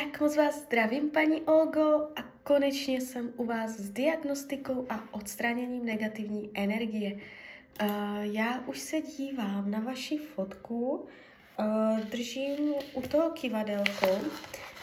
Tak 0.00 0.20
moc 0.20 0.36
vás 0.36 0.62
zdravím, 0.62 1.10
paní 1.10 1.40
Olgo, 1.40 2.08
a 2.16 2.22
konečně 2.44 3.00
jsem 3.00 3.32
u 3.36 3.44
vás 3.44 3.70
s 3.70 3.90
diagnostikou 3.90 4.86
a 4.88 5.14
odstraněním 5.14 5.86
negativní 5.86 6.50
energie. 6.54 7.12
Uh, 7.12 7.88
já 8.20 8.60
už 8.66 8.78
se 8.78 9.00
dívám 9.00 9.70
na 9.70 9.80
vaši 9.80 10.18
fotku, 10.18 11.06
uh, 11.58 12.00
držím 12.00 12.74
u 12.94 13.02
toho 13.02 13.30
kivadelko. 13.30 14.06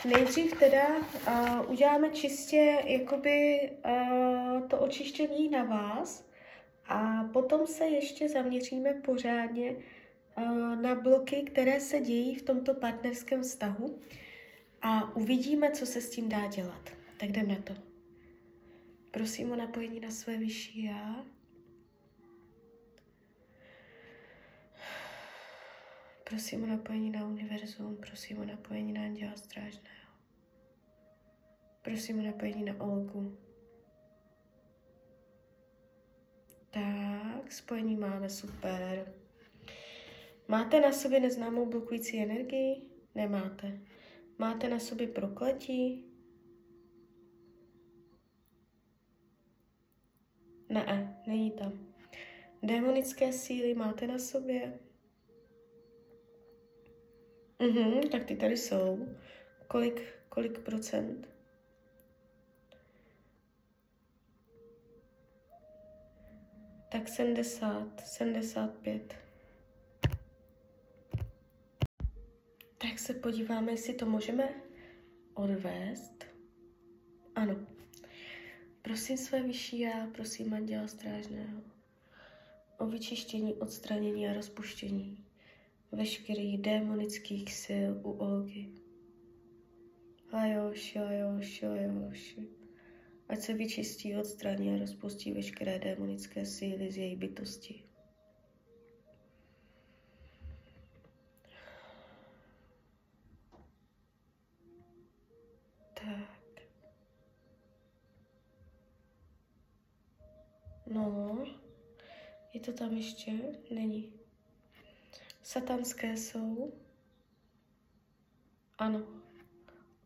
Nejdřív 0.06 0.60
teda 0.60 0.88
uh, 0.98 1.72
uděláme 1.72 2.10
čistě 2.10 2.84
jakoby 2.86 3.70
to 4.68 4.78
očištění 4.80 5.50
na 5.50 5.64
vás 5.64 6.26
a 6.88 7.30
potom 7.34 7.68
se 7.68 7.86
ještě 7.86 8.30
zaměříme 8.30 8.94
pořádně 8.94 9.76
na 10.82 10.96
bloky, 10.96 11.42
které 11.42 11.80
se 11.80 12.00
dějí 12.00 12.36
v 12.36 12.42
tomto 12.42 12.74
partnerském 12.74 13.42
vztahu 13.42 14.00
a 14.82 15.16
uvidíme, 15.16 15.72
co 15.72 15.86
se 15.86 16.02
s 16.02 16.10
tím 16.10 16.30
dá 16.30 16.48
dělat. 16.48 16.90
Tak 17.18 17.30
jdem 17.30 17.48
na 17.48 17.56
to. 17.56 17.74
Prosím 19.12 19.52
o 19.52 19.56
napojení 19.56 20.00
na 20.00 20.12
své 20.12 20.38
vyšší 20.38 20.84
já. 20.84 21.26
Prosím 26.24 26.64
o 26.64 26.68
napojení 26.68 27.10
na 27.10 27.26
univerzum, 27.26 27.98
prosím 27.98 28.40
o 28.40 28.46
napojení 28.46 28.94
na 28.94 29.02
anděla 29.02 29.36
strážného. 29.36 30.10
Prosím 31.82 32.20
o 32.20 32.24
napojení 32.24 32.64
na 32.64 32.74
Olgu. 32.80 33.38
Tak, 36.70 37.52
spojení 37.52 37.96
máme, 37.96 38.30
super. 38.30 39.14
Máte 40.48 40.80
na 40.80 40.92
sobě 40.92 41.20
neznámou 41.20 41.66
blokující 41.66 42.24
energii? 42.24 42.82
Nemáte. 43.16 43.80
Máte 44.40 44.70
na 44.70 44.80
sobě 44.80 45.08
prokletí? 45.08 46.06
Ne, 50.70 51.22
není 51.28 51.52
tam. 51.52 51.94
Démonické 52.64 53.34
síly 53.34 53.74
máte 53.74 54.08
na 54.08 54.20
sobě? 54.20 54.80
Mhm, 57.60 58.10
tak 58.10 58.26
ty 58.26 58.36
tady 58.36 58.58
jsou. 58.58 59.08
Kolik, 59.68 60.14
kolik 60.30 60.60
procent? 60.60 61.30
Tak 66.92 67.08
70, 67.08 68.02
75. 68.06 69.29
Tak 73.00 73.06
se 73.06 73.14
podíváme, 73.14 73.72
jestli 73.72 73.94
to 73.94 74.06
můžeme 74.06 74.50
odvést. 75.34 76.26
Ano. 77.36 77.68
Prosím 78.82 79.18
své 79.18 79.44
vyšší 79.44 79.80
já, 79.80 80.08
prosím 80.08 80.54
Anděla 80.54 80.88
Strážného 80.88 81.62
o 82.78 82.88
vyčištění, 82.88 83.54
odstranění 83.54 84.28
a 84.28 84.34
rozpuštění 84.34 85.26
veškerých 85.92 86.62
démonických 86.62 87.54
sil 87.64 87.92
u 88.04 88.12
Olgy. 88.12 88.70
Lajoši, 90.34 91.00
lajoši, 91.00 91.68
lajoši. 91.68 92.48
Ať 93.30 93.40
se 93.40 93.54
vyčistí, 93.54 94.16
odstraní 94.16 94.74
a 94.74 94.80
rozpustí 94.80 95.32
veškeré 95.32 95.80
démonické 95.80 96.46
síly 96.46 96.92
z 96.92 96.98
její 96.98 97.16
bytosti. 97.16 97.89
To 112.72 112.78
tam 112.78 112.98
ještě? 112.98 113.32
Není. 113.72 114.14
Satanské 115.44 116.18
jsou? 116.18 116.74
Ano. 118.78 119.08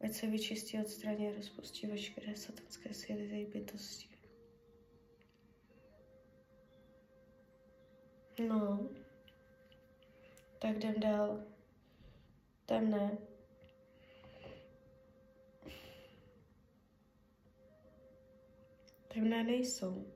Ať 0.00 0.12
se 0.12 0.26
vyčistí, 0.26 0.78
odstraní 0.78 1.28
a 1.28 1.36
rozpustí 1.36 1.86
veškeré 1.86 2.36
satanské 2.36 2.94
síly 2.94 3.24
její 3.24 3.46
bytosti. 3.46 4.08
No, 8.48 8.88
tak 10.58 10.76
jdem 10.76 10.94
dál. 11.00 11.44
Temné. 12.66 13.18
Temné 19.08 19.44
nejsou. 19.44 20.06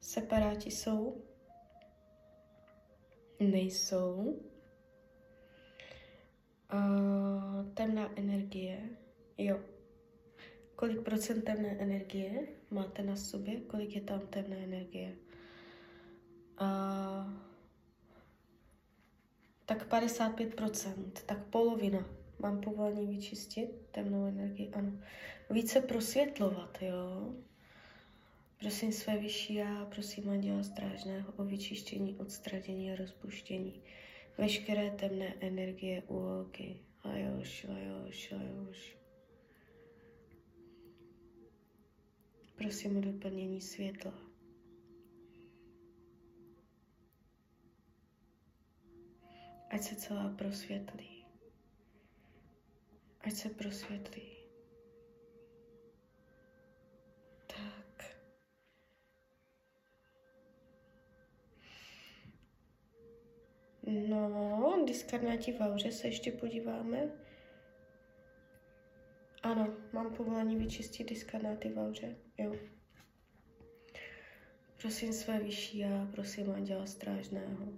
Separáti 0.00 0.70
jsou? 0.70 1.29
Nejsou. 3.40 4.40
A 6.68 6.80
temná 7.74 8.10
energie, 8.16 8.80
jo. 9.38 9.60
Kolik 10.76 11.00
procent 11.00 11.44
temné 11.44 11.68
energie 11.68 12.48
máte 12.70 13.02
na 13.02 13.16
sobě? 13.16 13.60
Kolik 13.60 13.94
je 13.94 14.00
tam 14.00 14.20
temné 14.20 14.56
energie? 14.56 15.16
A 16.58 16.70
tak 19.66 19.88
55%, 19.88 21.10
tak 21.26 21.46
polovina. 21.46 22.06
Mám 22.38 22.60
povolení 22.60 23.06
vyčistit 23.06 23.70
temnou 23.90 24.26
energii, 24.26 24.70
ano. 24.72 24.92
Více 25.50 25.80
prosvětlovat, 25.80 26.78
jo. 26.82 27.34
Prosím 28.60 28.92
své 28.92 29.18
vyšší 29.18 29.54
já, 29.54 29.84
prosím 29.84 30.30
Anděla 30.30 30.62
Strážného 30.62 31.32
o 31.36 31.44
vyčištění, 31.44 32.16
odstranění 32.16 32.92
a 32.92 32.96
rozpuštění 32.96 33.82
veškeré 34.38 34.90
temné 34.90 35.34
energie 35.40 36.02
u 36.02 36.14
holky. 36.14 36.80
Lajoš, 37.04 37.66
lajoš, 37.68 38.30
lajoš. 38.30 38.96
Prosím 42.56 42.96
o 42.96 43.00
doplnění 43.00 43.60
světla. 43.60 44.14
Ať 49.70 49.82
se 49.82 49.96
celá 49.96 50.28
prosvětlí. 50.28 51.24
Ať 53.20 53.32
se 53.32 53.48
prosvětlí. 53.48 54.29
No, 63.90 64.84
diskarnáti 64.86 65.52
v 65.52 65.60
auře 65.60 65.92
se 65.92 66.08
ještě 66.08 66.32
podíváme. 66.32 67.10
Ano, 69.42 69.74
mám 69.92 70.14
povolení 70.14 70.56
vyčistit 70.56 71.08
diskarnáty 71.08 71.68
v 71.68 71.78
auře, 71.78 72.16
jo. 72.38 72.54
Prosím 74.80 75.12
své 75.12 75.38
vyšší 75.38 75.78
já, 75.78 76.08
prosím 76.12 76.50
Anděla 76.50 76.86
Strážného 76.86 77.68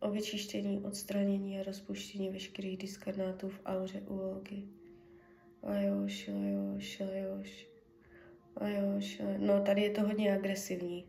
o 0.00 0.10
vyčištění, 0.10 0.80
odstranění 0.80 1.60
a 1.60 1.62
rozpuštění 1.62 2.30
veškerých 2.30 2.78
diskarnátů 2.78 3.48
v 3.48 3.60
auře 3.64 4.00
u 4.00 4.18
Olgy. 4.18 4.62
Lajoš, 5.62 6.28
lajoš, 6.28 7.00
lajoš, 7.00 7.68
lajoš, 8.60 9.18
lajoš. 9.20 9.38
No, 9.38 9.62
tady 9.62 9.82
je 9.82 9.90
to 9.90 10.02
hodně 10.02 10.34
agresivní. 10.34 11.06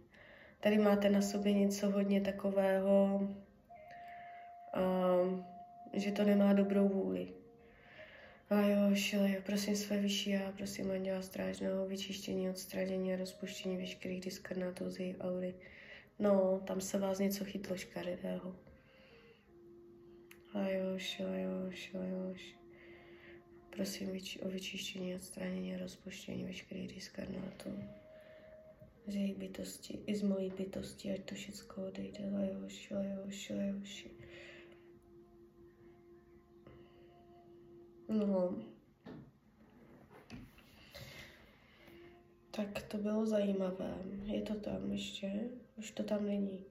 Tady 0.60 0.78
máte 0.78 1.10
na 1.10 1.22
sobě 1.22 1.54
něco 1.54 1.90
hodně 1.90 2.22
takového, 2.22 3.20
um, 4.78 5.46
že 5.94 6.12
to 6.12 6.24
nemá 6.24 6.54
dobrou 6.54 6.88
vůli. 6.88 7.28
A 8.50 8.62
jo, 8.62 8.96
šile, 8.96 9.42
prosím 9.46 9.76
své 9.76 9.98
vyšší 9.98 10.30
já, 10.30 10.52
prosím 10.52 10.92
Anděla 10.92 11.22
Strážného, 11.22 11.88
vyčištění, 11.88 12.50
odstranění 12.50 13.14
a 13.14 13.18
rozpuštění 13.18 13.78
veškerých 13.78 14.22
diskarnátů 14.22 14.90
z 14.90 15.00
její 15.00 15.18
aury. 15.18 15.56
No, 16.20 16.62
tam 16.68 16.82
se 16.82 17.00
vás 17.00 17.20
něco 17.20 17.46
chytlo 17.46 17.78
škaredého. 17.78 18.56
A 20.54 20.70
jo, 20.70 20.98
šile, 20.98 21.42
jo, 21.42 21.72
šile, 21.72 22.10
jo, 22.10 22.34
Prosím 23.70 24.10
vyč- 24.10 24.46
o 24.46 24.50
vyčištění, 24.50 25.16
odstranění 25.16 25.76
a 25.76 25.80
rozpuštění 25.80 26.44
veškerých 26.44 26.96
diskarnátů 26.96 27.84
z 29.08 29.16
jejich 29.16 29.38
bytosti, 29.38 30.00
i 30.08 30.16
z 30.16 30.22
mojí 30.22 30.50
bytosti, 30.58 31.12
ať 31.12 31.22
to 31.22 31.36
všechno 31.36 31.88
odejde. 31.88 32.20
Lajoši, 32.34 32.94
lajoši, 32.94 33.54
lajoši. 33.54 34.19
No. 38.10 38.56
Tak 42.52 42.84
to 42.88 42.98
bylo 42.98 43.26
zajímavé. 43.26 43.94
Je 44.24 44.42
to 44.42 44.54
tam 44.54 44.92
ještě? 44.92 45.32
Už 45.78 45.92
to 45.92 46.04
tam 46.04 46.26
není. 46.26 46.66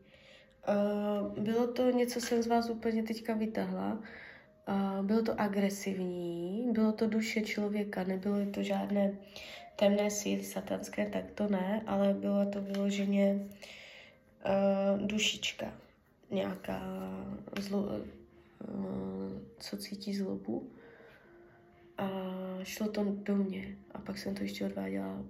Uh, 0.69 1.39
bylo 1.39 1.67
to 1.67 1.91
něco, 1.91 2.21
jsem 2.21 2.43
z 2.43 2.47
vás 2.47 2.71
úplně 2.71 3.03
teďka 3.03 3.35
vytahla. 3.35 4.03
Uh, 4.69 5.07
bylo 5.07 5.23
to 5.23 5.41
agresivní, 5.41 6.69
bylo 6.73 6.93
to 6.93 7.07
duše 7.07 7.41
člověka, 7.41 8.05
nebylo 8.05 8.37
to 8.55 8.63
žádné 8.63 9.19
temné 9.77 10.11
síly 10.11 10.45
satanské, 10.45 11.11
tak 11.11 11.31
to 11.31 11.49
ne, 11.49 11.83
ale 11.87 12.15
bylo 12.15 12.47
to 12.47 12.61
vyloženě 12.61 13.49
uh, 14.47 15.07
dušička, 15.07 15.73
nějaká 16.31 16.83
zlo, 17.61 17.81
uh, 17.81 18.01
co 19.59 19.77
cítí 19.77 20.15
zlobu. 20.15 20.71
A 21.99 22.09
šlo 22.63 22.89
to 22.89 23.05
do 23.05 23.37
mě. 23.37 23.77
A 23.93 23.99
pak 23.99 24.19
jsem 24.19 24.35
to 24.35 24.43
ještě 24.43 24.67
odváděla 24.67 25.25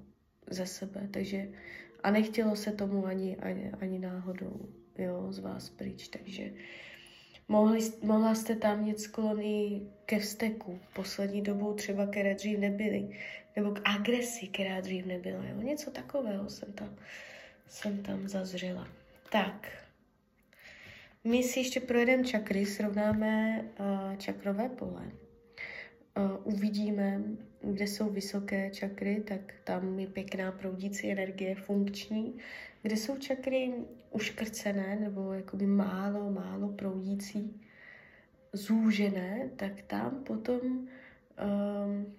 za 0.51 0.67
sebe, 0.67 1.09
takže 1.11 1.49
a 2.03 2.11
nechtělo 2.11 2.57
se 2.57 2.73
tomu 2.73 3.07
ani, 3.07 3.37
ani, 3.37 3.71
ani 3.81 3.99
náhodou 3.99 4.69
jo, 4.99 5.33
z 5.33 5.39
vás 5.39 5.71
pryč, 5.71 6.09
takže 6.09 6.51
mohli, 7.49 7.81
mohla 8.03 8.35
jste 8.35 8.57
tam 8.57 8.85
mít 8.85 9.01
sklony 9.01 9.83
ke 10.07 10.19
vzteku, 10.19 10.81
poslední 10.95 11.43
dobou 11.43 11.75
třeba, 11.75 12.07
které 12.07 12.35
dřív 12.35 12.59
nebyly, 12.59 13.19
nebo 13.57 13.71
k 13.71 13.81
agresi, 13.85 14.47
která 14.49 14.81
dřív 14.81 15.07
nebyla, 15.07 15.45
jo, 15.45 15.63
něco 15.63 15.91
takového 15.91 16.51
jsem 16.51 16.73
tam, 16.73 16.97
jsem 17.69 18.03
tam 18.03 18.29
zazřela. 18.29 18.89
Tak, 19.33 19.69
my 21.25 21.43
si 21.43 21.61
ještě 21.61 21.81
projedeme 21.81 22.25
čakry, 22.25 22.67
srovnáme 22.67 23.65
uh, 23.81 24.17
čakrové 24.17 24.69
pole 24.69 25.13
uvidíme, 26.45 27.23
kde 27.61 27.87
jsou 27.87 28.11
vysoké 28.11 28.71
čakry, 28.71 29.23
tak 29.29 29.41
tam 29.65 29.99
je 29.99 30.07
pěkná 30.07 30.53
proudící 30.53 31.13
energie 31.13 31.55
funkční. 31.55 32.35
Kde 32.83 32.97
jsou 32.97 33.17
čakry 33.17 33.73
uškrcené 34.11 34.97
nebo 35.01 35.33
jakoby 35.33 35.67
málo, 35.67 36.31
málo 36.31 36.69
proudící, 36.69 37.61
zúžené, 38.53 39.51
tak 39.57 39.83
tam 39.83 40.25
potom 40.25 40.61
um, 40.61 42.17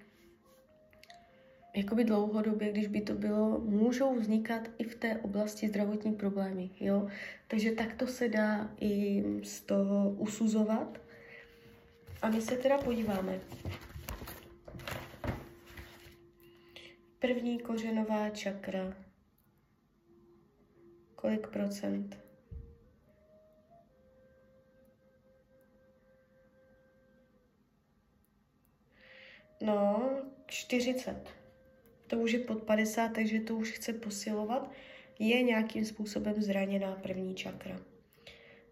jakoby 1.76 2.04
dlouhodobě, 2.04 2.72
když 2.72 2.88
by 2.88 3.02
to 3.02 3.14
bylo, 3.14 3.60
můžou 3.60 4.16
vznikat 4.16 4.70
i 4.78 4.84
v 4.84 4.96
té 4.96 5.18
oblasti 5.18 5.68
zdravotní 5.68 6.14
problémy, 6.14 6.70
jo. 6.80 7.08
Takže 7.48 7.72
takto 7.72 8.08
se 8.08 8.30
dá 8.30 8.72
i 8.82 9.24
z 9.44 9.62
toho 9.62 10.10
usuzovat. 10.10 11.02
A 12.22 12.30
my 12.30 12.42
se 12.42 12.58
teda 12.58 12.78
podíváme, 12.78 13.40
První 17.20 17.60
kořenová 17.60 18.30
čakra. 18.30 18.94
Kolik 21.16 21.48
procent? 21.48 22.18
No, 29.62 30.10
40. 30.46 31.30
To 32.08 32.20
už 32.20 32.32
je 32.32 32.40
pod 32.40 32.64
50, 32.64 33.10
takže 33.10 33.40
to 33.40 33.56
už 33.56 33.72
chce 33.72 33.94
posilovat. 33.94 34.72
Je 35.20 35.44
nějakým 35.44 35.86
způsobem 35.86 36.42
zraněná 36.42 36.96
první 36.96 37.36
čakra. 37.36 37.80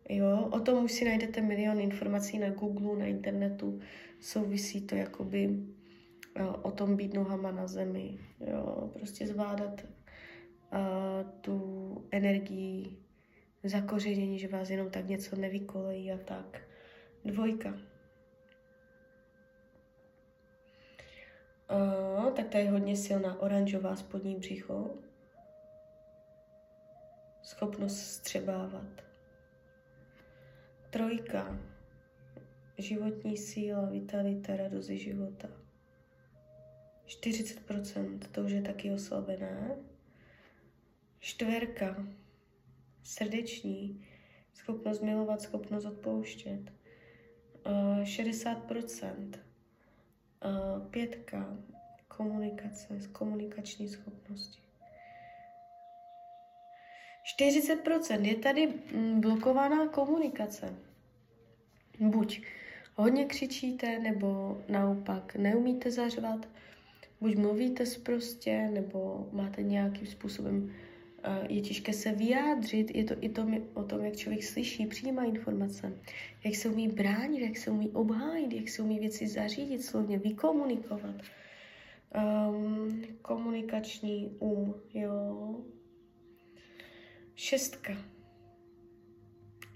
Jo, 0.09 0.50
o 0.51 0.59
tom 0.59 0.83
už 0.83 0.92
si 0.92 1.06
najdete 1.06 1.42
milion 1.42 1.80
informací 1.80 2.39
na 2.39 2.50
Google, 2.50 3.00
na 3.00 3.06
internetu. 3.06 3.80
Souvisí 4.19 4.81
to 4.81 4.95
jakoby 4.95 5.68
o 6.62 6.71
tom 6.71 6.95
být 6.95 7.13
nohama 7.13 7.51
na 7.51 7.68
zemi, 7.68 8.19
jo, 8.39 8.92
prostě 8.94 9.27
zvládat 9.27 9.83
uh, 9.83 11.31
tu 11.42 12.07
energii 12.12 12.98
zakořenění, 13.63 14.39
že 14.39 14.48
vás 14.48 14.69
jenom 14.69 14.89
tak 14.89 15.07
něco 15.07 15.36
nevykolejí 15.36 16.12
a 16.12 16.18
tak. 16.18 16.62
Dvojka. 17.25 17.69
Uh, 21.69 22.31
tak 22.31 22.48
ta 22.48 22.57
je 22.57 22.71
hodně 22.71 22.95
silná 22.95 23.42
oranžová 23.42 23.95
spodní 23.95 24.36
břicho. 24.36 24.89
Schopnost 27.44 28.00
střebávat. 28.00 29.06
Trojka. 30.98 31.60
Životní 32.78 33.38
síla, 33.38 33.86
vitalita, 33.86 34.56
radost 34.56 34.90
života. 34.90 35.48
40%, 37.08 38.20
to 38.32 38.42
už 38.42 38.52
je 38.52 38.62
taky 38.62 38.92
oslabené. 38.92 39.78
Štverka, 41.20 42.08
srdeční, 43.04 44.06
schopnost 44.54 45.02
milovat, 45.02 45.42
schopnost 45.42 45.86
odpouštět. 45.86 46.62
Uh, 47.66 48.00
60%. 48.00 49.40
Uh, 50.46 50.88
pětka, 50.90 51.58
komunikace, 52.08 53.00
komunikační 53.12 53.90
schopnosti. 53.90 54.62
40% 57.40 58.22
je 58.22 58.36
tady 58.36 58.68
mm, 58.68 59.22
blokovaná 59.22 59.88
komunikace. 59.88 60.87
Buď 62.00 62.42
hodně 62.96 63.26
křičíte, 63.26 64.00
nebo 64.00 64.62
naopak 64.70 65.36
neumíte 65.36 65.92
zařvat, 65.92 66.48
buď 67.22 67.36
mluvíte 67.36 67.84
prostě, 68.04 68.70
nebo 68.74 69.30
máte 69.32 69.64
nějakým 69.64 70.08
způsobem, 70.08 70.74
je 71.50 71.62
těžké 71.62 71.94
se 71.94 72.12
vyjádřit, 72.12 72.96
je 72.96 73.04
to 73.04 73.16
i 73.22 73.30
to, 73.30 73.48
o 73.74 73.84
tom, 73.84 74.06
jak 74.06 74.16
člověk 74.16 74.44
slyší, 74.44 74.86
přijímá 74.86 75.24
informace, 75.24 75.94
jak 76.44 76.56
se 76.56 76.70
umí 76.70 76.88
bránit, 76.88 77.42
jak 77.42 77.58
se 77.58 77.72
umí 77.72 77.90
obhájit, 77.90 78.54
jak 78.54 78.70
se 78.70 78.82
umí 78.82 79.00
věci 79.00 79.28
zařídit, 79.28 79.84
slovně 79.84 80.20
vykomunikovat. 80.20 81.16
Um, 82.50 83.04
komunikační 83.22 84.36
um, 84.40 84.76
jo. 84.94 85.56
Šestka. 87.36 88.16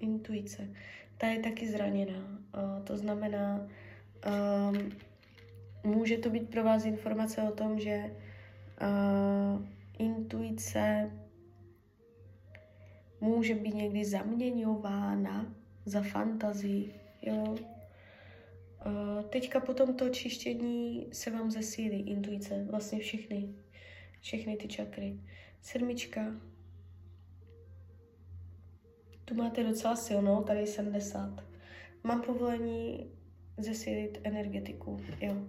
Intuice. 0.01 0.69
Ta 1.17 1.27
je 1.27 1.39
taky 1.39 1.67
zraněná. 1.67 2.41
To 2.83 2.97
znamená, 2.97 3.67
um, 4.69 4.91
může 5.83 6.17
to 6.17 6.29
být 6.29 6.49
pro 6.49 6.63
vás 6.63 6.85
informace 6.85 7.41
o 7.41 7.51
tom, 7.51 7.79
že 7.79 8.15
uh, 8.81 9.65
intuice 9.99 11.11
může 13.21 13.55
být 13.55 13.73
někdy 13.73 14.05
zaměňována 14.05 15.55
za 15.85 16.01
fantazii, 16.01 16.93
jo. 17.21 17.55
Uh, 18.85 19.23
teďka 19.29 19.59
po 19.59 19.73
tomto 19.73 20.09
čištění 20.09 21.07
se 21.11 21.31
vám 21.31 21.51
zesílí 21.51 22.09
intuice, 22.09 22.67
vlastně 22.71 22.99
všechny, 22.99 23.49
všechny 24.21 24.57
ty 24.57 24.67
čakry. 24.67 25.19
Sedmička. 25.61 26.35
Tu 29.31 29.37
máte 29.37 29.63
docela 29.63 29.95
silnou, 29.95 30.43
tady 30.43 30.67
70. 30.67 31.43
Mám 32.03 32.21
povolení 32.21 33.11
zesílit 33.57 34.19
energetiku, 34.23 34.99
jo. 35.21 35.47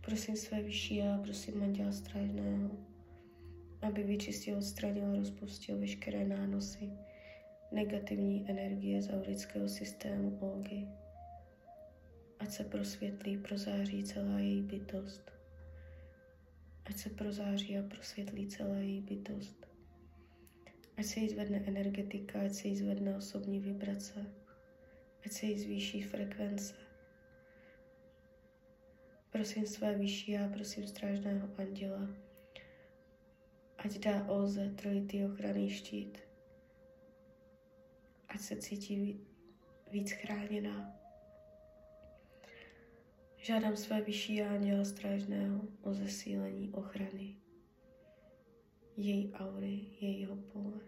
Prosím 0.00 0.36
své 0.36 0.62
vyšší 0.62 0.96
já, 0.96 1.18
prosím 1.18 1.62
Anděla 1.62 1.92
Strážného, 1.92 2.70
aby 3.82 4.02
vyčistil, 4.02 4.58
odstranil 4.58 5.06
a 5.06 5.16
rozpustil 5.16 5.78
veškeré 5.78 6.24
nánosy 6.24 6.90
negativní 7.72 8.50
energie 8.50 9.02
z 9.02 9.10
aurického 9.10 9.68
systému 9.68 10.38
Olgy. 10.40 10.88
Ať 12.38 12.50
se 12.50 12.64
prosvětlí, 12.64 13.38
prozáří 13.38 14.04
celá 14.04 14.38
její 14.38 14.62
bytost. 14.62 15.32
Ať 16.84 16.96
se 16.96 17.10
prozáří 17.10 17.78
a 17.78 17.82
prosvětlí 17.82 18.46
celá 18.46 18.76
její 18.76 19.00
bytost. 19.00 19.71
Ať 20.96 21.06
se 21.06 21.20
jí 21.20 21.28
zvedne 21.28 21.62
energetika, 21.66 22.40
ať 22.40 22.52
se 22.52 22.68
jí 22.68 22.76
zvedne 22.76 23.16
osobní 23.16 23.60
vibrace, 23.60 24.26
ať 25.26 25.32
se 25.32 25.46
jí 25.46 25.58
zvýší 25.58 26.02
frekvence, 26.02 26.74
Prosím 29.32 29.66
své 29.66 29.94
vyšší 29.94 30.38
a 30.38 30.48
prosím 30.48 30.86
strážného 30.86 31.48
anděla, 31.58 32.08
ať 33.78 33.98
dá 33.98 34.24
Olze 34.28 34.70
trojitý 34.70 35.24
ochranný 35.24 35.70
štít, 35.70 36.18
ať 38.28 38.40
se 38.40 38.56
cítí 38.56 39.20
víc 39.90 40.12
chráněná. 40.12 40.96
Žádám 43.36 43.76
své 43.76 44.00
vyšší 44.00 44.42
anděla 44.42 44.84
strážného 44.84 45.60
o 45.82 45.94
zesílení 45.94 46.72
ochrany 46.72 47.41
její 48.96 49.32
aury, 49.32 49.80
jejího 50.00 50.36
pole. 50.36 50.80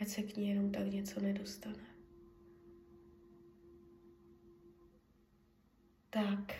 Ať 0.00 0.08
se 0.08 0.22
k 0.22 0.36
ní 0.36 0.48
jenom 0.48 0.70
tak 0.72 0.86
něco 0.86 1.20
nedostane. 1.20 1.86
Tak. 6.10 6.54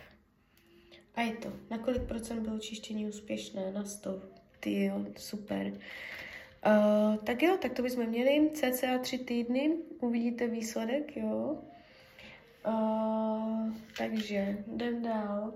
A 1.14 1.20
je 1.20 1.36
to. 1.36 1.52
Na 1.70 1.78
kolik 1.78 2.02
procent 2.02 2.42
bylo 2.42 2.58
čištění 2.58 3.06
úspěšné? 3.06 3.72
Na 3.72 3.84
100. 3.84 4.22
Ty 4.60 4.84
jo, 4.84 5.06
super. 5.16 5.72
Uh, 6.66 7.16
tak 7.16 7.42
jo, 7.42 7.56
tak 7.62 7.72
to 7.72 7.82
bychom 7.82 8.06
měli 8.06 8.50
cca 8.54 8.98
tři 8.98 9.18
týdny, 9.18 9.76
uvidíte 10.00 10.46
výsledek, 10.46 11.16
jo. 11.16 11.62
Uh, 12.66 13.72
takže 13.98 14.64
jdem 14.74 15.02
dál. 15.02 15.54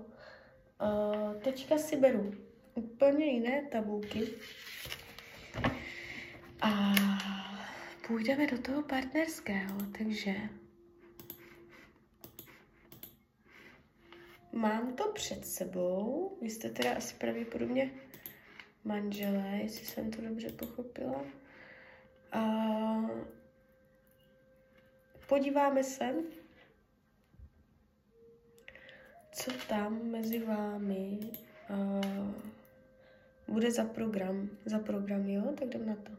Uh, 0.81 1.41
teďka 1.41 1.77
si 1.77 1.97
beru 1.97 2.33
úplně 2.73 3.25
jiné 3.25 3.61
tabulky 3.71 4.27
a 6.61 6.93
půjdeme 8.07 8.47
do 8.47 8.57
toho 8.57 8.83
partnerského, 8.83 9.77
takže 9.97 10.35
mám 14.51 14.95
to 14.95 15.11
před 15.11 15.45
sebou. 15.45 16.37
Vy 16.41 16.49
jste 16.49 16.69
teda 16.69 16.93
asi 16.93 17.15
pravděpodobně 17.15 17.91
manželé, 18.83 19.59
jestli 19.61 19.85
jsem 19.85 20.11
to 20.11 20.21
dobře 20.21 20.49
pochopila. 20.49 21.25
A 22.31 22.45
podíváme 25.27 25.83
se, 25.83 26.15
co 29.31 29.51
tam 29.67 30.11
mezi 30.11 30.39
vámi 30.39 31.19
bude 33.51 33.71
za 33.71 33.85
program. 33.85 34.49
Za 34.65 34.79
program, 34.79 35.29
jo? 35.29 35.53
Tak 35.59 35.67
jdem 35.67 35.85
na 35.85 35.95
to. 35.95 36.11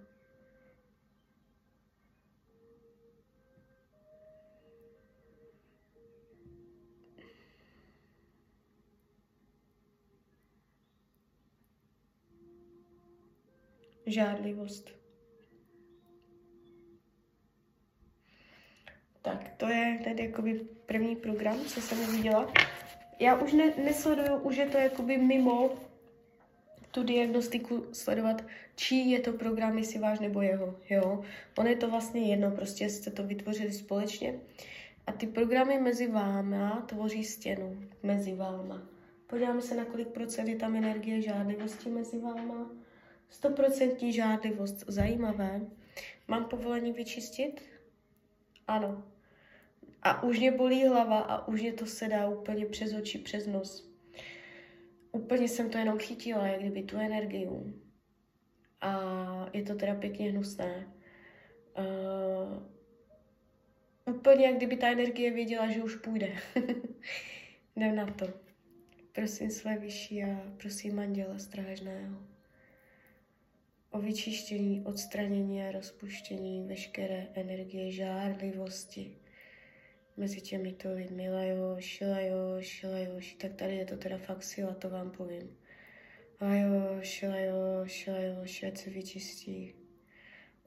žádlivost. 14.06 14.90
Tak, 19.22 19.54
to 19.56 19.68
je 19.68 20.00
tady 20.04 20.22
jakoby 20.26 20.54
první 20.86 21.16
program, 21.16 21.60
co 21.60 21.80
jsem 21.80 22.00
uviděla. 22.00 22.52
Já 23.18 23.36
už 23.36 23.52
ne, 23.52 23.74
nesleduju, 23.76 24.36
už 24.36 24.56
je 24.56 24.66
to 24.66 24.78
jakoby 24.78 25.18
mimo 25.18 25.70
tu 26.92 27.02
diagnostiku 27.02 27.86
sledovat, 27.92 28.44
čí 28.76 29.10
je 29.10 29.20
to 29.20 29.32
program, 29.32 29.78
jestli 29.78 29.98
váš 29.98 30.20
nebo 30.20 30.42
jeho, 30.42 30.78
jo. 30.90 31.24
On 31.58 31.66
je 31.66 31.76
to 31.76 31.90
vlastně 31.90 32.30
jedno, 32.30 32.50
prostě 32.50 32.90
jste 32.90 33.10
to 33.10 33.22
vytvořili 33.22 33.72
společně. 33.72 34.34
A 35.06 35.12
ty 35.12 35.26
programy 35.26 35.80
mezi 35.80 36.06
váma 36.06 36.84
tvoří 36.88 37.24
stěnu 37.24 37.82
mezi 38.02 38.34
váma. 38.34 38.82
Podíváme 39.26 39.62
se, 39.62 39.74
na 39.74 39.84
kolik 39.84 40.08
procent 40.08 40.48
je 40.48 40.56
tam 40.56 40.76
energie 40.76 41.22
žádlivosti 41.22 41.90
mezi 41.90 42.18
váma. 42.18 42.70
100% 43.42 44.12
žádlivost. 44.12 44.84
Zajímavé. 44.86 45.60
Mám 46.28 46.44
povolení 46.44 46.92
vyčistit? 46.92 47.62
Ano. 48.68 49.04
A 50.02 50.22
už 50.22 50.38
mě 50.38 50.52
bolí 50.52 50.86
hlava 50.86 51.18
a 51.18 51.48
už 51.48 51.60
mě 51.60 51.72
to 51.72 51.86
sedá 51.86 52.28
úplně 52.28 52.66
přes 52.66 52.94
oči, 52.94 53.18
přes 53.18 53.46
nos. 53.46 53.91
Úplně 55.12 55.48
jsem 55.48 55.70
to 55.70 55.78
jenom 55.78 55.98
chytila, 55.98 56.46
jak 56.46 56.60
kdyby 56.60 56.82
tu 56.82 56.96
energii. 56.96 57.48
A 58.80 59.50
je 59.52 59.62
to 59.62 59.74
teda 59.74 59.94
pěkně 59.94 60.30
hnusné. 60.30 60.92
Uh, 61.78 62.62
úplně 64.16 64.46
jak 64.46 64.56
kdyby 64.56 64.76
ta 64.76 64.88
energie 64.88 65.30
věděla, 65.30 65.70
že 65.70 65.82
už 65.82 65.96
půjde. 65.96 66.32
Jdem 67.76 67.96
na 67.96 68.06
to. 68.06 68.26
Prosím 69.12 69.50
své 69.50 69.78
vyšší 69.78 70.24
a 70.24 70.52
prosím 70.56 70.96
manděla 70.96 71.38
strážného 71.38 72.32
o 73.92 74.00
vyčištění, 74.00 74.84
odstranění 74.84 75.62
a 75.62 75.72
rozpuštění 75.72 76.66
veškeré 76.68 77.28
energie 77.34 77.92
žárlivosti 77.92 79.16
mezi 80.16 80.40
těmito 80.40 80.92
lidmi. 80.92 81.30
Lajoš, 81.30 82.00
lajoš, 82.00 82.82
lajoš. 82.82 83.34
Tak 83.34 83.54
tady 83.54 83.76
je 83.76 83.84
to 83.84 83.96
teda 83.96 84.18
fakt 84.18 84.42
sila, 84.42 84.74
to 84.74 84.90
vám 84.90 85.10
povím. 85.10 85.56
Lajoš, 86.40 87.22
lajoš, 87.22 88.06
lajoš, 88.06 88.62
ať 88.62 88.78
se 88.78 88.90
vyčistí, 88.90 89.74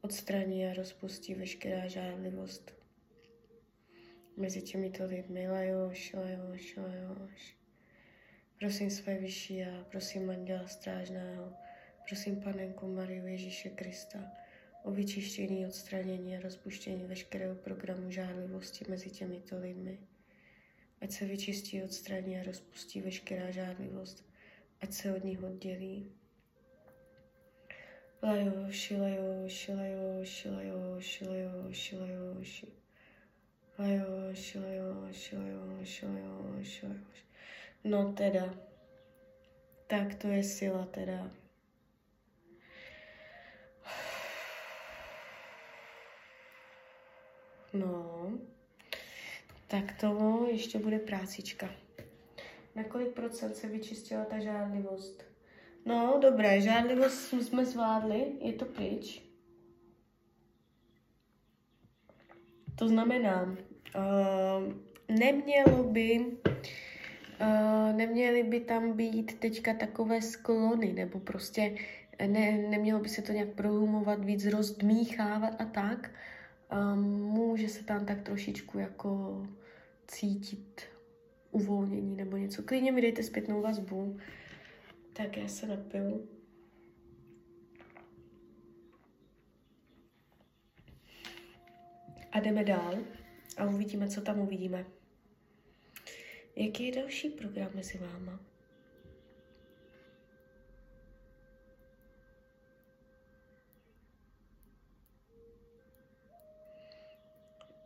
odstraní 0.02 0.68
a 0.68 0.74
rozpustí 0.74 1.36
veškerá 1.36 1.88
žárlivost 1.88 2.76
mezi 4.38 4.62
těmito 4.62 5.06
lidmi. 5.06 5.50
Lajoš, 5.50 6.14
lajoš, 6.14 6.78
lajoš. 6.78 7.56
Prosím 8.60 8.90
své 8.90 9.18
vyšší 9.18 9.64
a 9.64 9.86
prosím 9.92 10.26
manděla 10.26 10.68
strážného, 10.68 11.54
Prosím 12.06 12.42
Panenku 12.42 12.88
Mariu 12.88 13.28
Ježíše 13.28 13.70
Krista 13.70 14.20
o 14.86 14.92
vyčištění, 14.92 15.66
odstranění 15.66 16.38
a 16.38 16.42
rozpuštění 16.42 17.06
veškerého 17.06 17.56
programu 17.56 18.12
žádlivosti 18.12 18.86
mezi 18.90 19.10
těmito 19.10 19.60
lidmi. 19.60 20.00
Ať 21.02 21.12
se 21.12 21.26
vyčistí, 21.26 21.84
odstraní 21.84 22.40
a 22.40 22.44
rozpustí 22.44 23.02
veškerá 23.02 23.52
žádlivost, 23.52 24.26
ať 24.82 24.94
se 24.94 25.16
od 25.16 25.24
nich 25.24 25.44
oddělí. 25.44 26.12
Lajoši, 28.24 28.98
lajoši, 28.98 29.74
lajoši, 29.74 30.50
lajoši, 30.50 31.28
lajoši, 31.28 31.96
lajoši. 31.96 32.68
Lajoši, 33.80 34.60
lajoši, 34.60 35.36
lajoši, 35.38 36.06
lajoši, 36.06 36.86
lajoši. 36.86 37.24
No 37.84 38.14
teda, 38.14 38.54
tak 39.88 40.16
to 40.16 40.28
je 40.28 40.44
sila 40.44 40.86
teda. 40.86 41.45
No, 47.76 48.32
tak 49.68 50.00
to 50.00 50.46
ještě 50.52 50.80
bude 50.80 51.00
prácička. 51.00 51.70
Na 52.76 52.84
kolik 52.84 53.08
procent 53.08 53.56
se 53.56 53.68
vyčistila 53.68 54.26
ta 54.26 54.40
žádlivost? 54.40 55.24
No, 55.86 56.20
dobré, 56.22 56.62
žádlivost 56.62 57.34
jsme 57.42 57.66
zvládli, 57.66 58.32
je 58.42 58.54
to 58.54 58.66
pryč. 58.66 59.22
To 62.76 62.88
znamená, 62.88 63.44
uh, 63.44 64.74
nemělo 65.20 65.84
by, 65.84 66.26
uh, 67.42 67.96
neměly 67.96 68.44
by 68.44 68.60
tam 68.60 68.94
být 68.94 69.40
teďka 69.40 69.74
takové 69.74 70.22
sklony, 70.22 70.94
nebo 70.94 71.20
prostě 71.20 71.76
ne, 72.28 72.52
nemělo 72.52 73.00
by 73.00 73.10
se 73.10 73.22
to 73.22 73.32
nějak 73.32 73.50
prohumovat, 73.50 74.26
víc 74.26 74.46
rozdmíchávat 74.46 75.62
a 75.62 75.66
tak, 75.66 76.12
může 76.96 77.70
se 77.70 77.84
tam 77.84 78.06
tak 78.06 78.22
trošičku 78.22 78.80
jako 78.80 79.42
cítit 80.08 80.82
uvolnění 81.52 82.16
nebo 82.16 82.38
něco. 82.38 82.64
Klidně 82.64 82.92
mi 82.92 83.02
dejte 83.02 83.24
zpětnou 83.24 83.62
vazbu, 83.62 84.18
tak 85.14 85.38
já 85.38 85.48
se 85.48 85.68
napiju. 85.68 86.30
A 92.32 92.40
jdeme 92.40 92.64
dál 92.64 92.98
a 93.58 93.66
uvidíme, 93.66 94.10
co 94.10 94.22
tam 94.22 94.40
uvidíme. 94.40 94.86
Jaký 96.56 96.86
je 96.88 96.96
další 96.96 97.30
program 97.30 97.72
mezi 97.76 97.98
váma? 97.98 98.40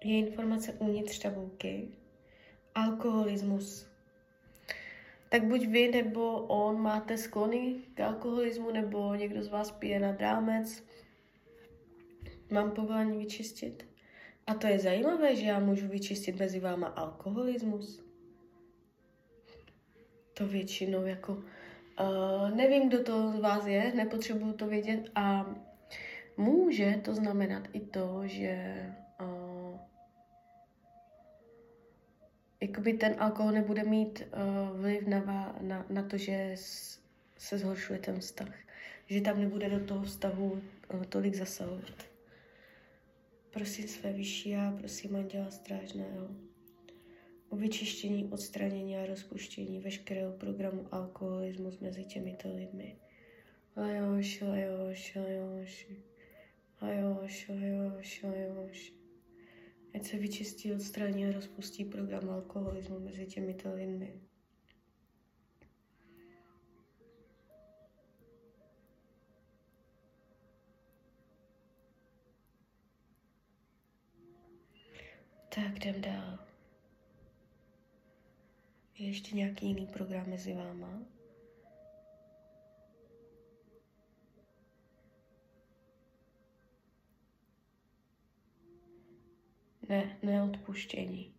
Je 0.04 0.18
informace 0.18 0.74
uvnitř 0.74 1.20
tabulky. 1.20 1.88
Alkoholismus. 2.76 3.88
Tak 5.30 5.44
buď 5.44 5.68
vy 5.68 5.92
nebo 5.92 6.42
on 6.42 6.82
máte 6.82 7.18
sklony 7.18 7.76
k 7.94 8.00
alkoholismu, 8.00 8.72
nebo 8.72 9.16
někdo 9.16 9.44
z 9.44 9.48
vás 9.48 9.72
pije 9.72 10.00
na 10.00 10.16
rámec. 10.16 10.84
Mám 12.52 12.72
povolení 12.72 13.18
vyčistit. 13.18 13.86
A 14.48 14.54
to 14.54 14.68
je 14.68 14.80
zajímavé, 14.80 15.36
že 15.36 15.46
já 15.46 15.60
můžu 15.60 15.88
vyčistit 15.88 16.40
mezi 16.40 16.60
váma 16.60 16.88
alkoholismus. 16.88 18.04
To 20.34 20.48
většinou 20.48 21.06
jako... 21.06 21.34
Uh, 21.34 22.56
nevím, 22.56 22.90
kdo 22.90 23.04
to 23.04 23.32
z 23.32 23.40
vás 23.40 23.66
je, 23.66 23.94
nepotřebuju 23.96 24.54
to 24.54 24.68
vědět 24.68 25.10
a 25.16 25.56
může 26.38 27.02
to 27.06 27.16
znamenat 27.16 27.64
i 27.74 27.80
to, 27.80 28.22
že 28.24 28.86
jakoby 32.62 32.94
ten 32.94 33.16
alkohol 33.20 33.52
nebude 33.52 33.84
mít 33.84 34.24
uh, 34.34 34.80
vliv 34.80 35.08
na, 35.08 35.56
na, 35.62 35.86
na 35.90 36.04
to, 36.04 36.18
že 36.18 36.56
se 37.38 37.58
zhoršuje 37.58 38.00
ten 38.00 38.20
vztah. 38.20 38.56
Že 39.08 39.22
tam 39.22 39.40
nebude 39.40 39.70
do 39.70 39.86
toho 39.86 40.04
vztahu 40.04 40.52
uh, 40.94 41.04
tolik 41.06 41.36
zasahovat. 41.36 42.10
Prosím 43.52 43.88
své 43.88 44.14
vyšší 44.14 44.56
a 44.56 44.76
prosím 44.80 45.16
Anděla 45.16 45.52
Strážného 45.52 46.28
o 47.50 47.56
vyčištění, 47.56 48.26
odstranění 48.26 48.98
a 48.98 49.06
rozpuštění 49.06 49.80
veškerého 49.80 50.32
programu 50.32 50.88
alkoholismus 50.92 51.80
mezi 51.80 52.06
těmito 52.06 52.56
lidmi. 52.56 52.96
Lajoš, 53.78 54.42
lajoš, 54.42 55.16
lajoš, 55.16 55.88
lajoš, 56.82 57.50
lajoš, 57.50 58.24
lajoš. 58.24 58.99
Ať 59.96 60.04
se 60.04 60.18
vyčistí, 60.18 60.74
odstraní 60.74 61.26
a 61.26 61.32
rozpustí 61.32 61.86
program 61.86 62.30
alkoholismu 62.30 63.00
mezi 63.00 63.26
těmito 63.26 63.74
lidmi. 63.74 64.22
Tak 75.56 75.86
jdem 75.86 76.02
dál. 76.02 76.40
Je 78.98 79.08
ještě 79.08 79.36
nějaký 79.36 79.68
jiný 79.68 79.88
program 79.88 80.30
mezi 80.30 80.54
váma? 80.54 81.19
Ne, 89.90 90.18
neodpuštění. 90.24 91.34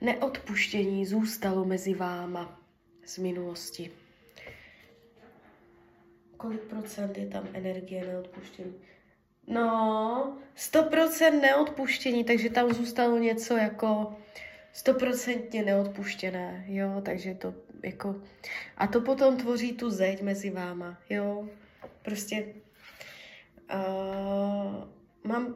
Neodpuštění 0.00 1.06
zůstalo 1.06 1.64
mezi 1.64 1.94
váma 1.94 2.60
z 3.06 3.18
minulosti. 3.18 3.90
Kolik 6.36 6.60
procent 6.60 7.18
je 7.18 7.26
tam 7.26 7.48
energie 7.52 8.06
neodpuštění? 8.06 8.74
No, 9.46 10.38
100% 10.56 11.40
neodpuštění, 11.40 12.24
takže 12.24 12.50
tam 12.50 12.72
zůstalo 12.72 13.18
něco 13.18 13.56
jako 13.56 14.16
stoprocentně 14.72 15.62
neodpuštěné, 15.62 16.64
jo, 16.68 17.02
takže 17.04 17.34
to 17.34 17.54
jako, 17.82 18.22
a 18.76 18.86
to 18.86 19.00
potom 19.00 19.36
tvoří 19.36 19.72
tu 19.72 19.90
zeď 19.90 20.22
mezi 20.22 20.50
váma, 20.50 20.98
jo, 21.10 21.48
prostě 22.02 22.54
uh, 23.74 24.93
mám, 25.24 25.54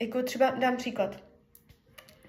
jako 0.00 0.22
třeba 0.22 0.50
dám 0.50 0.76
příklad, 0.76 1.24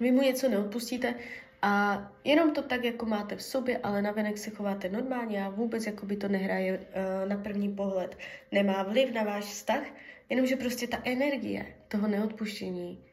vy 0.00 0.12
mu 0.12 0.22
něco 0.22 0.48
neodpustíte 0.48 1.14
a 1.62 2.02
jenom 2.24 2.54
to 2.54 2.62
tak, 2.62 2.84
jako 2.84 3.06
máte 3.06 3.36
v 3.36 3.42
sobě, 3.42 3.78
ale 3.78 4.02
navenek 4.02 4.38
se 4.38 4.50
chováte 4.50 4.88
normálně 4.88 5.44
a 5.44 5.48
vůbec 5.48 5.86
jako 5.86 6.06
by 6.06 6.16
to 6.16 6.28
nehraje 6.28 6.78
uh, 6.78 7.28
na 7.28 7.36
první 7.36 7.74
pohled, 7.74 8.18
nemá 8.52 8.82
vliv 8.82 9.12
na 9.12 9.22
váš 9.22 9.44
vztah, 9.44 9.82
jenomže 10.28 10.56
prostě 10.56 10.86
ta 10.86 10.98
energie 11.04 11.66
toho 11.88 12.08
neodpuštění 12.08 13.04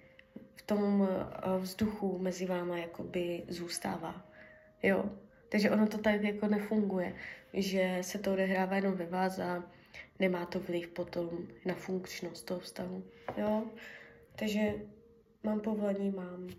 v 0.55 0.62
tom 0.62 1.07
eh, 1.10 1.60
vzduchu 1.60 2.17
mezi 2.17 2.45
váma 2.45 2.77
jakoby 2.77 3.43
zůstává. 3.48 4.25
Jo. 4.83 5.05
Takže 5.50 5.71
ono 5.71 5.88
to 5.88 5.98
tak 5.98 6.24
jako 6.24 6.48
nefunguje, 6.48 7.15
že 7.53 7.98
se 8.01 8.19
to 8.19 8.33
odehrává 8.33 8.75
jenom 8.75 8.93
ve 8.93 9.05
vás 9.05 9.39
a 9.39 9.63
nemá 10.20 10.46
to 10.46 10.60
vliv 10.60 10.88
potom 10.88 11.48
na 11.65 11.75
funkčnost 11.75 12.46
toho 12.46 12.60
vztahu. 12.60 13.03
Jo. 13.38 13.70
Takže 14.36 14.74
mám 15.43 15.60
povolení, 15.60 16.10
mám. 16.10 16.50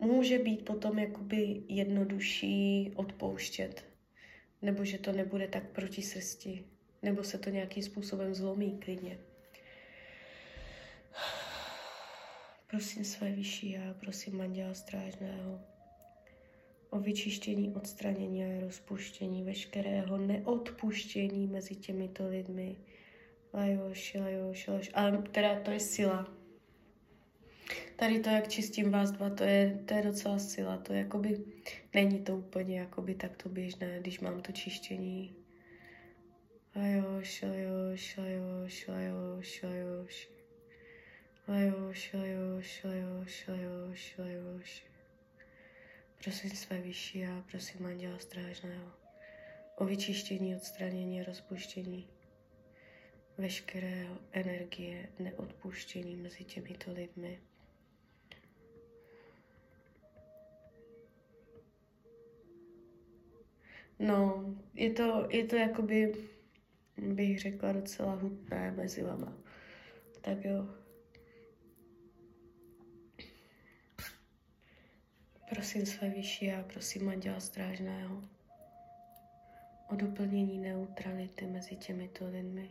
Může 0.00 0.38
být 0.38 0.64
potom 0.64 0.98
jakoby 0.98 1.62
jednodušší 1.68 2.92
odpouštět, 2.96 3.84
nebo 4.62 4.84
že 4.84 4.98
to 4.98 5.12
nebude 5.12 5.48
tak 5.48 5.70
proti 5.70 6.02
srsti, 6.02 6.64
nebo 7.02 7.24
se 7.24 7.38
to 7.38 7.50
nějakým 7.50 7.82
způsobem 7.82 8.34
zlomí 8.34 8.78
klidně. 8.78 9.18
Prosím 12.66 13.04
své 13.04 13.32
vyšší 13.32 13.70
já, 13.70 13.94
prosím 13.94 14.40
Anděla 14.40 14.74
Strážného 14.74 15.73
o 16.94 16.98
vyčištění, 16.98 17.74
odstranění 17.74 18.44
a 18.44 18.60
rozpuštění 18.60 19.42
veškerého 19.42 20.16
neodpuštění 20.16 21.46
mezi 21.46 21.74
těmito 21.74 22.28
lidmi. 22.28 22.76
Lajoš, 23.54 24.14
lajoš, 24.14 24.66
lajoš. 24.68 24.90
Ale 24.94 25.22
teda 25.32 25.60
to 25.60 25.70
je 25.70 25.80
sila. 25.80 26.32
Tady 27.96 28.20
to, 28.20 28.30
jak 28.30 28.48
čistím 28.48 28.90
vás 28.90 29.10
dva, 29.10 29.30
to 29.30 29.44
je, 29.44 29.82
to 29.86 29.94
je 29.94 30.02
docela 30.02 30.38
sila. 30.38 30.76
To 30.76 30.92
je 30.92 30.98
jakoby, 30.98 31.44
není 31.94 32.18
to 32.18 32.36
úplně 32.36 32.78
jakoby 32.78 33.14
takto 33.14 33.48
běžné, 33.48 33.98
když 34.00 34.20
mám 34.20 34.40
to 34.40 34.52
čištění. 34.52 35.34
Lajoš, 36.76 37.42
lajoš, 37.42 38.16
lajoš, 38.16 38.88
lajoš, 38.88 39.62
lajoš. 39.62 40.28
Lajoš, 41.48 42.12
lajoš, 42.12 42.84
lajoš, 42.84 43.46
lajoš, 43.48 44.14
lajoš. 44.18 44.93
Prosím 46.24 46.50
své 46.50 46.80
vyšší 46.80 47.26
a 47.26 47.44
prosím 47.50 47.86
Anděla 47.86 48.18
Strážného 48.18 48.92
o 49.76 49.84
vyčištění, 49.84 50.56
odstranění 50.56 51.20
a 51.20 51.24
rozpuštění 51.24 52.08
veškerého 53.38 54.18
energie 54.32 55.08
neodpuštění 55.18 56.16
mezi 56.16 56.44
těmito 56.44 56.92
lidmi. 56.92 57.40
No, 63.98 64.44
je 64.74 64.92
to, 64.92 65.26
je 65.30 65.44
to 65.44 65.56
jakoby, 65.56 66.12
bych 66.96 67.40
řekla, 67.40 67.72
docela 67.72 68.14
hutné 68.14 68.70
mezi 68.70 69.02
vama. 69.02 69.36
Tak 70.20 70.44
jo, 70.44 70.68
Prosím 75.64 75.86
své 75.86 76.10
vyšší 76.10 76.52
a 76.52 76.62
prosím 76.62 77.08
Anděla 77.08 77.40
Strážného 77.40 78.22
o 79.90 79.96
doplnění 79.96 80.58
neutrality 80.58 81.46
mezi 81.46 81.76
těmito 81.76 82.28
lidmi. 82.28 82.70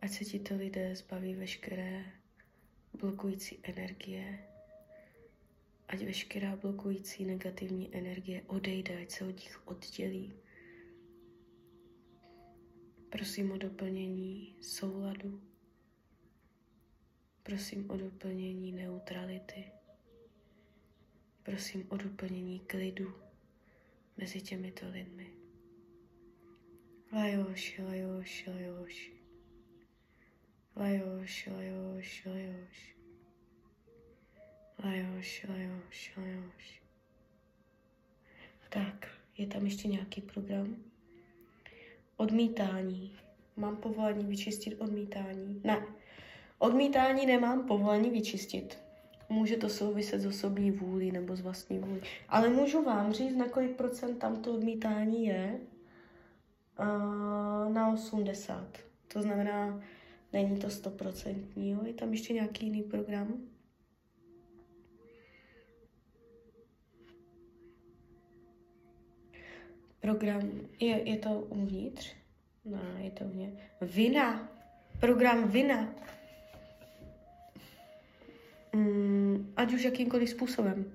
Ať 0.00 0.10
se 0.10 0.24
tito 0.24 0.56
lidé 0.56 0.96
zbaví 0.96 1.34
veškeré 1.34 2.04
blokující 3.00 3.58
energie, 3.62 4.38
ať 5.88 6.02
veškerá 6.04 6.56
blokující 6.56 7.24
negativní 7.24 7.96
energie 7.96 8.42
odejde, 8.46 9.02
ať 9.02 9.10
se 9.10 9.24
od 9.24 9.36
nich 9.36 9.68
oddělí. 9.68 10.32
Prosím 13.08 13.52
o 13.52 13.56
doplnění 13.56 14.54
souladu. 14.60 15.40
Prosím 17.42 17.90
o 17.90 17.96
doplnění 17.96 18.72
neutrality. 18.72 19.81
Prosím 21.52 21.86
o 21.88 21.96
doplnění 21.96 22.60
klidu 22.60 23.14
mezi 24.16 24.40
těmito 24.40 24.86
lidmi. 24.90 25.26
Lajoš, 27.12 27.78
lajoš, 27.78 28.46
lajoš. 28.46 29.12
Lajoš, 30.76 31.46
lajoš, 31.46 32.24
lajoš. 32.26 32.96
Lajoš, 34.84 35.46
lajoš, 35.48 36.12
lajoš. 36.16 36.82
Tak, 38.68 39.08
je 39.38 39.46
tam 39.46 39.64
ještě 39.64 39.88
nějaký 39.88 40.20
program? 40.20 40.76
Odmítání. 42.16 43.16
Mám 43.56 43.76
povolení 43.76 44.24
vyčistit 44.24 44.80
odmítání? 44.80 45.60
Ne. 45.64 45.86
Odmítání 46.58 47.26
nemám 47.26 47.66
povolení 47.66 48.10
vyčistit. 48.10 48.91
Může 49.32 49.56
to 49.56 49.68
souviset 49.68 50.20
s 50.20 50.26
osobní 50.26 50.70
vůli 50.70 51.12
nebo 51.12 51.36
s 51.36 51.40
vlastní 51.40 51.78
vůli. 51.78 52.00
Ale 52.28 52.48
můžu 52.48 52.82
vám 52.82 53.12
říct, 53.12 53.36
na 53.36 53.48
kolik 53.48 53.76
procent 53.76 54.18
tam 54.18 54.42
to 54.42 54.54
odmítání 54.54 55.26
je? 55.26 55.60
Uh, 56.80 57.72
na 57.72 57.92
80. 57.92 58.78
To 59.12 59.22
znamená, 59.22 59.82
není 60.32 60.56
to 60.58 60.66
100%. 60.66 61.44
Jo? 61.56 61.78
Je 61.86 61.92
tam 61.92 62.12
ještě 62.12 62.34
nějaký 62.34 62.66
jiný 62.66 62.82
program? 62.82 63.34
Program, 70.00 70.50
je, 70.80 71.08
je 71.10 71.16
to 71.16 71.30
uvnitř? 71.30 72.12
Ne, 72.64 72.94
je 72.98 73.10
to 73.10 73.24
vně. 73.24 73.52
Vina. 73.80 74.48
Program 75.00 75.48
vina 75.48 75.94
ať 79.56 79.72
už 79.72 79.84
jakýmkoliv 79.84 80.28
způsobem. 80.28 80.92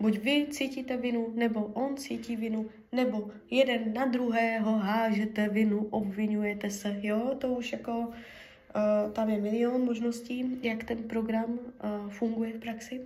Buď 0.00 0.18
vy 0.18 0.46
cítíte 0.50 0.96
vinu, 0.96 1.32
nebo 1.34 1.64
on 1.64 1.96
cítí 1.96 2.36
vinu, 2.36 2.70
nebo 2.92 3.30
jeden 3.50 3.94
na 3.94 4.06
druhého 4.06 4.78
hážete 4.78 5.48
vinu, 5.48 5.88
obvinujete 5.90 6.70
se, 6.70 6.96
jo, 7.02 7.34
to 7.38 7.48
už 7.48 7.72
jako, 7.72 7.98
uh, 7.98 9.12
tam 9.12 9.30
je 9.30 9.40
milion 9.40 9.84
možností, 9.84 10.58
jak 10.62 10.84
ten 10.84 10.98
program 11.02 11.58
uh, 11.58 12.10
funguje 12.10 12.52
v 12.52 12.60
praxi. 12.60 13.00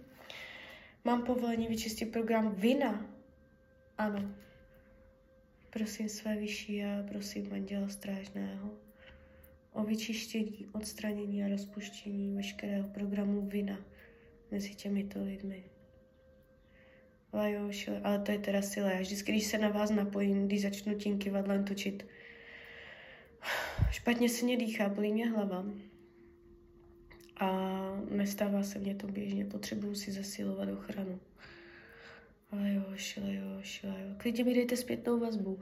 Mám 1.04 1.22
povolení 1.22 1.66
vyčistit 1.66 2.12
program 2.12 2.54
vina. 2.54 3.06
Ano. 3.98 4.30
Prosím 5.70 6.08
své 6.08 6.36
vyšší 6.36 6.84
a 6.84 7.04
prosím 7.08 7.52
Anděla 7.52 7.88
Strážného 7.88 8.70
o 9.72 9.84
vyčištění, 9.84 10.66
odstranění 10.72 11.44
a 11.44 11.48
rozpuštění 11.48 12.34
veškerého 12.34 12.88
programu 12.88 13.40
vina 13.40 13.78
mezi 14.50 14.74
těmito 14.74 15.24
lidmi. 15.24 15.64
Ale 17.32 17.52
jo, 17.52 17.72
šile, 17.72 18.00
ale 18.00 18.18
to 18.18 18.32
je 18.32 18.38
teda 18.38 18.62
sila. 18.62 18.90
Já 18.90 19.00
vždycky, 19.00 19.32
když 19.32 19.46
se 19.46 19.58
na 19.58 19.68
vás 19.68 19.90
napojím, 19.90 20.46
když 20.46 20.62
začnu 20.62 20.94
tím 20.94 21.18
kivadlem 21.18 21.64
točit, 21.64 22.06
špatně 23.90 24.28
se 24.28 24.44
mě 24.44 24.56
dýchá, 24.56 24.88
bolí 24.88 25.12
mě 25.12 25.30
hlava. 25.30 25.64
A 27.40 27.50
nestává 28.10 28.62
se 28.62 28.78
mně 28.78 28.94
to 28.94 29.06
běžně, 29.06 29.44
potřebuju 29.44 29.94
si 29.94 30.12
zasilovat 30.12 30.68
ochranu. 30.68 31.20
Ale 32.50 32.74
jo, 32.74 32.82
šile, 32.96 33.34
jo, 33.34 33.62
šile, 33.62 34.00
jo. 34.00 34.14
Klidně 34.16 34.44
mi 34.44 34.54
dejte 34.54 34.76
zpětnou 34.76 35.18
vazbu. 35.18 35.60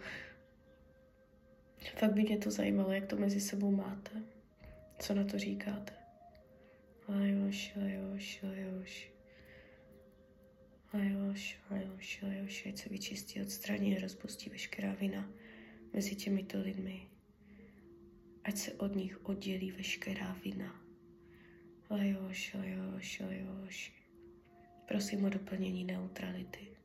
Fakt 1.97 2.13
by 2.13 2.23
mě 2.23 2.39
to 2.39 2.51
zajímalo, 2.51 2.93
jak 2.93 3.07
to 3.07 3.17
mezi 3.17 3.41
sebou 3.41 3.71
máte. 3.71 4.11
Co 4.99 5.15
na 5.15 5.25
to 5.25 5.39
říkáte? 5.39 6.06
Ať 12.77 12.83
se 12.83 12.89
vyčistí, 12.89 13.43
odstraní 13.43 13.97
a 13.97 14.01
rozpustí 14.01 14.51
veškerá 14.51 14.95
vina 14.95 15.31
mezi 15.93 16.15
těmito 16.15 16.61
lidmi. 16.61 17.09
Ať 18.45 18.57
se 18.57 18.73
od 18.73 18.97
nich 18.97 19.25
oddělí 19.25 19.71
veškerá 19.71 20.33
vina. 20.45 20.83
Ajoš, 21.91 22.55
ajoš, 22.55 23.21
ajoš. 23.21 23.93
Prosím 24.89 25.25
o 25.25 25.29
doplnění 25.29 25.85
neutrality. 25.85 26.76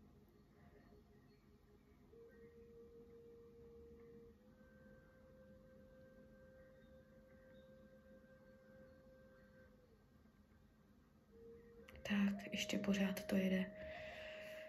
Tak, 12.12 12.54
ještě 12.54 12.78
pořád 12.78 13.26
to 13.26 13.36
jede. 13.36 13.66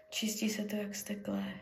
Čistí 0.09 0.49
se 0.49 0.65
to 0.65 0.75
jak 0.75 0.95
steklé. 0.95 1.45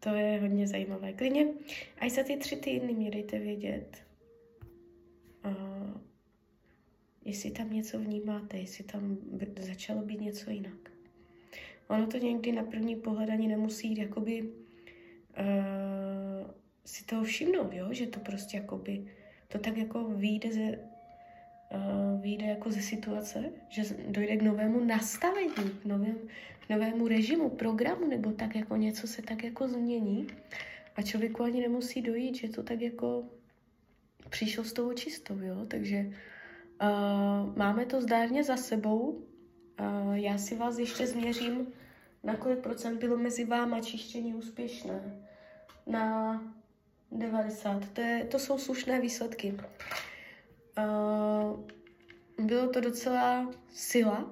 To 0.00 0.14
je 0.14 0.40
hodně 0.40 0.66
zajímavé. 0.66 1.12
Klidně, 1.12 1.46
až 1.98 2.12
za 2.12 2.22
ty 2.22 2.36
tři 2.36 2.56
týdny 2.56 2.92
mě 2.92 3.10
dejte 3.10 3.38
vědět, 3.38 3.96
uh, 5.44 6.00
jestli 7.24 7.50
tam 7.50 7.72
něco 7.72 7.98
vnímáte, 7.98 8.58
jestli 8.58 8.84
tam 8.84 9.18
začalo 9.58 10.02
být 10.02 10.20
něco 10.20 10.50
jinak. 10.50 10.90
Ono 11.88 12.06
to 12.06 12.18
někdy 12.18 12.52
na 12.52 12.62
první 12.62 12.96
pohled 12.96 13.30
ani 13.30 13.48
nemusí 13.48 13.98
jakoby 13.98 14.42
uh, 14.42 14.48
si 16.84 17.04
toho 17.04 17.24
všimnout, 17.24 17.72
jo? 17.72 17.92
že 17.92 18.06
to 18.06 18.20
prostě 18.20 18.56
jakoby, 18.56 19.06
to 19.48 19.58
tak 19.58 19.76
jako 19.76 20.04
vyjde 20.04 20.52
ze, 20.52 20.60
uh, 20.60 22.20
vyjde 22.20 22.46
jako 22.46 22.70
ze 22.70 22.80
situace, 22.80 23.44
že 23.68 23.82
dojde 24.08 24.36
k 24.36 24.42
novému 24.42 24.84
nastavení, 24.84 25.70
k 25.82 25.84
novém, 25.84 26.18
k 26.66 26.68
novému 26.68 27.08
režimu, 27.08 27.50
programu, 27.50 28.06
nebo 28.06 28.32
tak 28.32 28.54
jako 28.54 28.76
něco 28.76 29.06
se 29.06 29.22
tak 29.22 29.44
jako 29.44 29.68
změní. 29.68 30.26
A 30.96 31.02
člověku 31.02 31.42
ani 31.42 31.60
nemusí 31.60 32.02
dojít, 32.02 32.34
že 32.34 32.48
to 32.48 32.62
tak 32.62 32.80
jako 32.80 33.24
přišlo 34.30 34.64
s 34.64 34.72
tou 34.72 34.92
čistou, 34.92 35.38
jo, 35.38 35.66
takže 35.68 36.06
uh, 36.06 37.56
máme 37.56 37.86
to 37.86 38.00
zdárně 38.00 38.44
za 38.44 38.56
sebou, 38.56 38.98
uh, 39.80 40.14
já 40.14 40.38
si 40.38 40.56
vás 40.56 40.78
ještě 40.78 41.06
změřím, 41.06 41.66
na 42.24 42.36
kolik 42.36 42.58
procent 42.58 42.98
bylo 42.98 43.16
mezi 43.16 43.44
váma 43.44 43.80
čištění 43.80 44.34
úspěšné. 44.34 45.22
Na 45.86 46.42
90. 47.12 47.88
To, 47.92 48.00
je, 48.00 48.24
to 48.24 48.38
jsou 48.38 48.58
slušné 48.58 49.00
výsledky. 49.00 49.54
Uh, 50.78 51.60
bylo 52.46 52.68
to 52.68 52.80
docela 52.80 53.52
sila, 53.72 54.30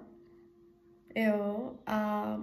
jo, 1.14 1.72
a 1.86 2.36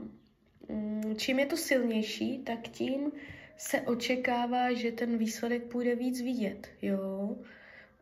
um, 0.67 1.15
čím 1.17 1.39
je 1.39 1.46
to 1.46 1.58
silnější, 1.58 2.39
tak 2.39 2.67
tím 2.67 3.12
se 3.58 3.82
očekává, 3.82 4.74
že 4.74 4.91
ten 4.91 5.17
výsledek 5.17 5.63
půjde 5.63 5.96
víc 5.96 6.22
vidět, 6.22 6.70
jo. 6.82 7.38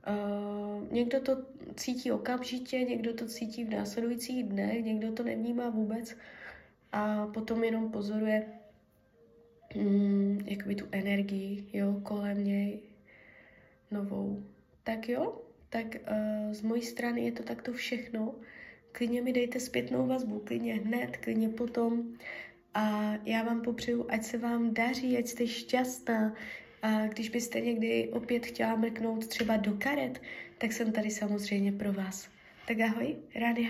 Uh, 0.08 0.92
někdo 0.92 1.22
to 1.22 1.38
cítí 1.76 2.12
okamžitě, 2.12 2.84
někdo 2.84 3.14
to 3.14 3.26
cítí 3.26 3.64
v 3.64 3.70
následujících 3.70 4.44
dnech, 4.44 4.86
někdo 4.86 5.12
to 5.12 5.24
nevnímá 5.24 5.70
vůbec 5.70 6.16
a 6.92 7.28
potom 7.28 7.64
jenom 7.64 7.92
pozoruje 7.92 8.59
um, 9.76 10.40
jakoby 10.46 10.76
tu 10.76 10.86
energii, 10.92 11.66
jo, 11.74 12.00
kolem 12.04 12.44
něj 12.44 12.80
novou. 13.92 14.44
Tak 14.84 15.10
jo, 15.10 15.42
tak 15.70 15.86
uh, 15.86 16.54
z 16.54 16.62
mojí 16.62 16.82
strany 16.82 17.22
je 17.22 17.32
to 17.32 17.44
takto 17.44 17.74
všechno. 17.74 18.36
Klidně 18.92 19.22
mi 19.22 19.34
dejte 19.34 19.60
zpětnou 19.60 20.08
vazbu, 20.08 20.40
klidně 20.40 20.74
hned, 20.74 21.18
klidně 21.18 21.50
potom. 21.50 22.04
A 22.74 23.14
já 23.26 23.44
vám 23.44 23.62
popřeju, 23.62 24.06
ať 24.10 24.24
se 24.24 24.38
vám 24.38 24.74
daří, 24.74 25.18
ať 25.18 25.28
jste 25.28 25.48
šťastná. 25.48 26.36
A 26.82 27.08
když 27.08 27.30
byste 27.30 27.62
někdy 27.62 28.10
opět 28.10 28.46
chtěla 28.46 28.76
mrknout 28.76 29.28
třeba 29.28 29.58
do 29.58 29.74
karet, 29.74 30.22
tak 30.58 30.72
jsem 30.74 30.92
tady 30.92 31.10
samozřejmě 31.12 31.72
pro 31.72 31.94
vás. 31.94 32.30
Tak 32.68 32.80
ahoj, 32.80 33.16
Rádia. 33.36 33.70